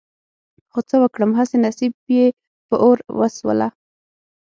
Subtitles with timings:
[0.71, 2.25] خو څه وکړم هسې نصيب يې
[2.67, 3.67] په اور وسوله.